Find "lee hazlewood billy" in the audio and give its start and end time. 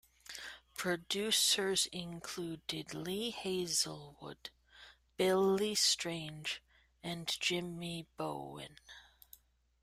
2.95-5.75